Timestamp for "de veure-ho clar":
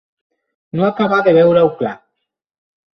1.29-1.95